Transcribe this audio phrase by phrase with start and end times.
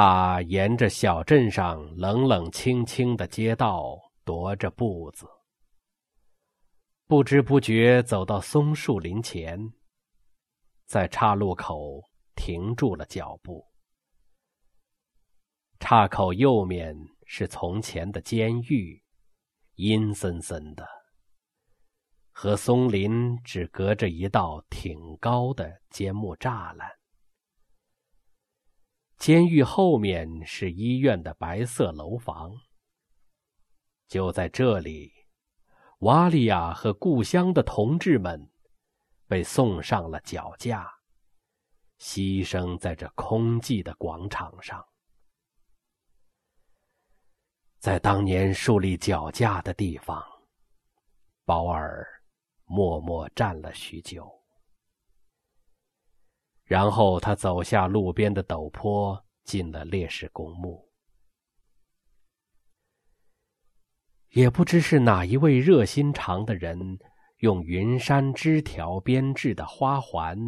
[0.00, 5.26] 他沿着小镇上冷冷清清的街道踱着步子，
[7.08, 9.58] 不知不觉走到松树林前，
[10.86, 12.00] 在岔路口
[12.36, 13.66] 停住了脚步。
[15.80, 16.96] 岔口右面
[17.26, 19.02] 是从前的监狱，
[19.74, 20.86] 阴森森的，
[22.30, 26.88] 和松林只隔着一道挺高的尖木栅栏。
[29.18, 32.56] 监狱后面是医院的白色楼房。
[34.06, 35.12] 就在这里，
[35.98, 38.50] 瓦利亚和故乡的同志们
[39.26, 40.88] 被送上了脚架，
[41.98, 44.86] 牺牲在这空寂的广场上。
[47.80, 50.24] 在当年树立脚架的地方，
[51.44, 52.06] 保尔
[52.64, 54.37] 默默站了许久。
[56.68, 60.86] 然后他走下路边的陡坡，进了烈士公墓。
[64.32, 66.98] 也不知是哪一位热心肠的人，
[67.38, 70.38] 用云杉枝条编制的花环，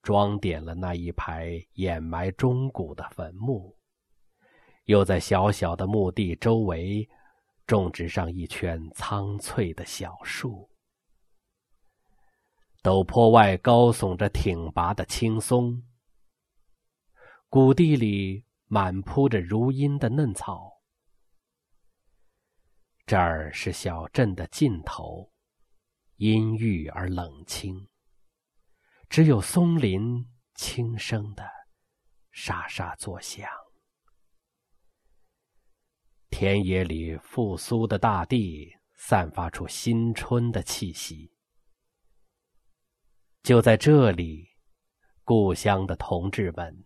[0.00, 3.76] 装点了那一排掩埋钟骨的坟墓，
[4.84, 7.08] 又在小小的墓地周围，
[7.66, 10.70] 种植上一圈苍翠的小树。
[12.84, 15.82] 陡坡外高耸着挺拔的青松，
[17.48, 20.82] 谷地里满铺着如茵的嫩草。
[23.06, 25.32] 这儿是小镇的尽头，
[26.16, 27.88] 阴郁而冷清，
[29.08, 30.22] 只有松林
[30.54, 31.42] 轻声的
[32.32, 33.48] 沙沙作响。
[36.28, 41.33] 田野里复苏的大地散发出新春的气息。
[43.44, 44.48] 就在这里，
[45.22, 46.82] 故乡的同志们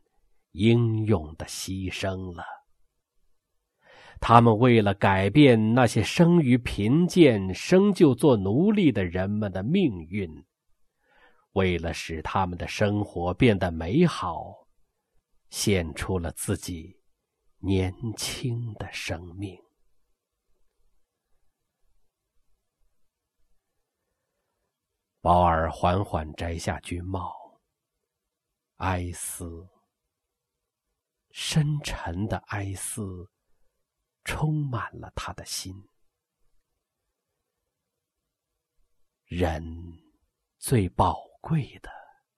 [0.50, 2.42] 英勇的牺牲了。
[4.20, 10.28] 他们为了改变那些生于贫贱、生就做奴隶的人们的命运，
[11.52, 14.66] 为了使他们的生活变得美好，
[15.50, 16.98] 献出了自己
[17.60, 19.56] 年轻的生命。
[25.20, 27.60] 保尔缓缓摘下军帽，
[28.76, 29.68] 哀思，
[31.32, 33.28] 深沉的哀思，
[34.22, 35.88] 充满了他的心。
[39.24, 39.62] 人
[40.56, 41.90] 最宝贵的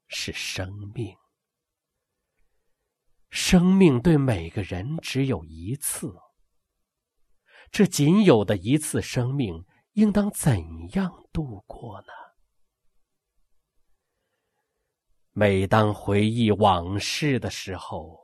[0.09, 1.15] 是生命，
[3.29, 6.19] 生命对每个人只有一次，
[7.71, 12.13] 这仅有的一次生命，应当怎样度过呢？
[15.41, 18.19] 每当回忆往事的时候，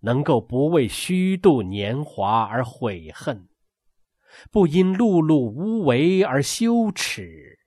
[0.00, 3.50] 能够不为虚度年华而悔恨，
[4.50, 7.58] 不因碌碌无为而羞耻。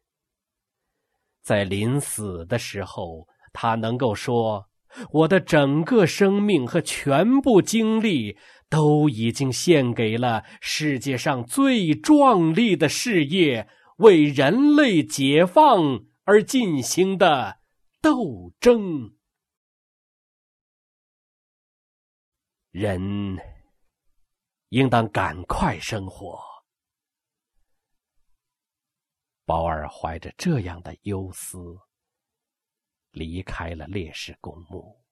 [1.43, 4.65] 在临死的时候，他能够说
[5.13, 8.35] ：“我的整个生命和全部精力
[8.67, 17.57] 都已经献给了世界上最壮丽的事业——为人类解放而进行的。”
[18.05, 19.17] 斗争，
[22.69, 23.01] 人
[24.69, 26.39] 应当赶快生活。
[29.43, 31.57] 保尔怀着这样的忧思，
[33.09, 35.03] 离开了烈士公墓。